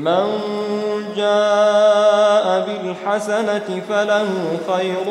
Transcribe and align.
من 0.00 0.26
جاء 1.16 2.66
بالحسنة 2.66 3.82
فله 3.88 4.28
خير 4.72 5.06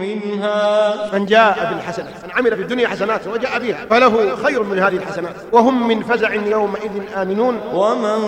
منها. 0.00 0.94
من 1.12 1.26
جاء 1.26 1.68
بالحسنة 1.70 2.06
من 2.24 2.30
عمل 2.36 2.56
في 2.56 2.62
الدنيا 2.62 2.88
حسنات 2.88 3.26
وجاء 3.26 3.58
بها 3.58 3.86
فله 3.90 4.36
خير 4.36 4.62
من 4.62 4.78
هذه 4.78 4.96
الحسنات. 4.96 5.34
وهم 5.52 5.88
من 5.88 6.02
فزع 6.02 6.34
يومئذ 6.34 6.90
آمنون. 7.16 7.60
ومن 7.74 8.20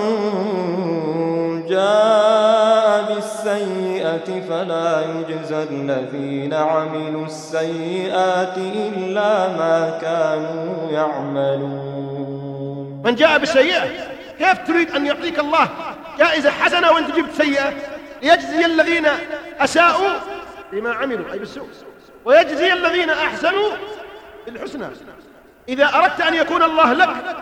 جاء 1.68 3.14
بالسيئة 3.14 4.40
فلا 4.48 5.00
يجزى 5.00 5.62
الذين 5.70 6.54
عملوا 6.54 7.26
السيئات 7.26 8.56
إلا 8.56 9.48
ما 9.48 9.98
كانوا 10.02 10.90
يعملون. 10.90 13.02
من 13.04 13.14
جاء 13.14 13.38
بالسيئة 13.38 13.82
كيف 14.38 14.66
تريد 14.66 14.90
أن 14.90 15.06
يعطيك 15.06 15.38
الله 15.38 15.68
جائزة 16.18 16.50
حسنة 16.50 16.90
وأنت 16.92 17.16
جبت 17.16 17.32
سيئة؟ 17.42 17.72
ليجزي 18.22 18.64
الذين 18.64 19.06
أساءوا 19.60 20.10
بما 20.72 20.92
عملوا 20.92 21.32
أي 21.32 21.38
بالسوء. 21.38 21.68
ويجزي 22.24 22.72
الذين 22.72 23.10
أحسنوا 23.10 23.70
بالحسنى. 24.46 24.86
إذا 25.68 25.94
أردت 25.94 26.20
أن 26.20 26.34
يكون 26.34 26.62
الله 26.62 26.92
لك 26.92 27.36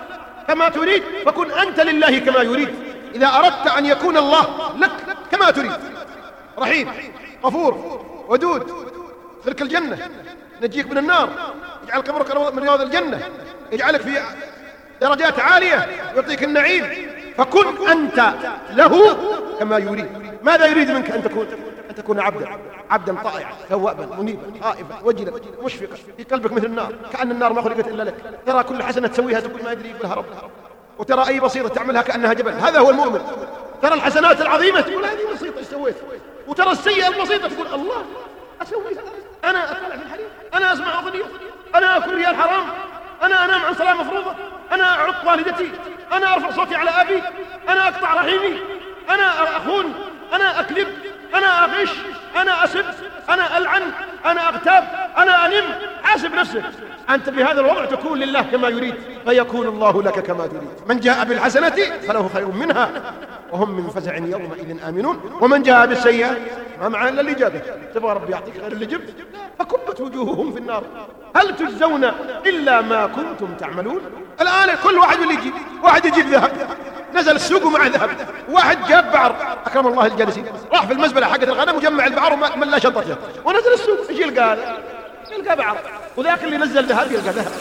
كما 0.48 0.69
تريد 0.69 1.03
فكن 1.27 1.51
أنت 1.51 1.80
لله 1.80 2.19
كما 2.19 2.43
يريد. 2.43 2.75
إذا 3.15 3.27
أردت 3.27 3.67
أن 3.67 3.87
يكون 3.87 4.17
الله 4.17 4.73
لك 4.78 4.92
كما 5.33 5.51
تريد. 5.51 5.73
رحيم 6.59 6.92
غفور 7.45 8.05
ودود. 8.28 8.87
تلك 9.45 9.62
الجنة. 9.62 10.09
نجيك 10.62 10.91
من 10.91 10.98
النار. 10.98 11.31
يجعل 11.84 12.01
قبرك 12.01 12.55
من 12.55 12.62
رياض 12.62 12.81
الجنة. 12.81 13.20
يجعلك 13.73 14.01
في 14.01 14.23
درجات 15.00 15.41
عالية 15.41 15.88
يعطيك 16.16 16.45
النعيم. 16.45 17.16
فكن 17.38 17.88
أنت 17.88 18.32
له 18.70 19.16
كما 19.59 19.78
يريد. 19.78 20.08
ماذا 20.42 20.66
يريد 20.66 20.91
منك 20.91 21.11
أن 21.11 21.22
تكون؟ 21.22 21.47
أن 21.91 21.94
تكون 21.94 22.20
عبدا. 22.20 22.48
عبدا 22.91 23.16
طائعا 23.22 23.53
توابا 23.70 24.16
منيبا 24.19 24.53
خائفا 24.62 25.00
وجلا 25.05 25.33
مشفقا. 25.62 25.97
في 26.16 26.25
قلبك 26.25 26.53
مثل 26.53 26.66
النار 26.66 26.94
كأن 27.12 27.30
النار 27.30 27.53
ما 27.53 27.62
خلقت 27.62 27.88
إلا 27.88 28.03
لك. 28.03 28.14
ترى 28.47 28.62
كل 28.62 28.83
حسنة 28.83 29.08
تسويها 29.08 29.41
تقول 29.41 29.64
ما 29.64 29.72
يدري 29.72 29.91
يقولها 29.91 30.14
رب. 30.14 30.25
وترى 30.98 31.28
أي 31.28 31.41
بصيرة 31.41 31.69
تعملها 31.69 32.03
كأنها 32.03 32.33
جبل. 32.33 32.53
هذا 32.53 32.78
هو 32.78 32.91
المؤمن. 32.91 33.20
ترى 33.83 33.94
الحسنات 33.94 34.41
العظيمة 34.41 34.81
تقول 34.81 35.05
هذه 35.05 35.34
بسيطة 35.34 35.58
إيش 35.58 35.66
سويت. 35.66 35.97
وترى 36.47 36.72
السيئة 36.72 37.08
البسيطة 37.08 37.48
تقول 37.48 37.66
الله 37.75 38.05
أسوي. 38.62 38.83
أنا 39.44 39.70
أطلع 39.70 39.97
في 39.97 40.03
الحريم 40.03 40.27
أنا 40.55 40.72
أسمع 40.72 40.98
أغنية. 40.98 41.25
أنا 41.75 41.97
أكل 41.97 42.14
ريال 42.14 42.36
حرام. 42.36 42.66
أنا 43.22 43.44
أنام 43.44 43.60
عن 43.60 43.75
صلاة 43.75 43.94
مفروضة. 43.94 44.36
والدتي. 45.37 45.70
أنا 46.12 46.34
أرفع 46.34 46.51
صوتي 46.51 46.75
على 46.75 46.91
أبي. 46.91 47.23
أنا 47.69 47.89
أقطع 47.89 48.15
رحيمي. 48.15 48.59
أنا 49.11 49.56
أخون 49.56 49.93
أنا 50.33 50.61
أكذب. 50.61 50.89
أنا 51.34 51.65
أغش. 51.65 51.93
أنا 52.37 52.65
أسب. 52.65 52.84
أنا 53.31 53.59
ألعن. 53.59 53.83
أنا 54.27 54.48
أغتاب. 54.48 55.11
أنا 55.19 55.47
أنم 55.47 55.65
حاسب 56.03 56.34
نفسك. 56.34 56.62
أنت 57.11 57.28
بهذا 57.28 57.61
الوضع 57.61 57.84
تكون 57.84 58.19
لله 58.19 58.43
كما 58.43 58.69
يريد 58.69 58.95
فيكون 59.28 59.67
الله 59.67 60.03
لك 60.03 60.19
كما 60.20 60.47
تريد. 60.47 60.70
من 60.89 61.01
جاء 61.01 61.25
بالحسنة 61.25 61.77
فله 62.09 62.31
خير 62.34 62.47
منها. 62.47 62.91
وهم 63.53 63.71
من 63.71 63.91
فزع 63.91 64.17
يومئذ 64.17 64.84
آمنون. 64.89 65.39
ومن 65.41 65.62
جاء 65.62 65.87
بالسيئة 65.87 66.37
ما 66.81 66.89
معه 66.89 67.09
إلا 67.09 67.21
الإجابة 67.21 67.62
تبغى 67.95 68.12
ربي 68.12 68.33
يعطيك 68.33 68.56
غير 68.56 68.73
اللي 68.73 68.87
جبت. 68.87 69.15
وجوههم 70.17 70.53
في 70.53 70.59
النار. 70.59 70.84
هل 71.36 71.56
تجزون 71.56 72.05
إلا 72.47 72.81
ما 72.81 73.06
كنتم 73.06 73.55
تعملون؟ 73.61 74.00
الآن 74.41 74.77
كل 74.84 74.98
واحد 74.98 75.20
اللي 75.20 75.34
يجي 75.34 75.53
واحد 75.83 76.05
يجيب 76.05 76.27
ذهب. 76.27 76.50
نزل 77.14 77.36
السوق 77.36 77.67
ومعه 77.67 77.86
ذهب. 77.86 78.11
واحد 78.48 78.87
جاب 78.89 79.12
بعر. 79.12 79.59
أكرم 79.67 79.87
الله 79.87 80.06
الجالسين. 80.06 80.47
راح 80.72 80.87
في 80.87 80.92
المزبلة 80.92 81.27
حقت 81.27 81.42
الغنم 81.42 81.77
وجمع 81.77 82.06
البعر 82.06 82.33
وملا 82.33 82.78
شنطته 82.78 83.17
ونزل 83.44 83.72
السوق. 83.72 84.09
إيش 84.10 84.19
يلقى؟ 84.19 84.59
يلقى 85.32 85.56
بعر. 85.56 85.78
وذاك 86.16 86.44
اللي 86.44 86.56
نزل 86.56 86.84
ذهب 86.84 87.12
يلقى 87.12 87.31
ذهب. 87.31 87.53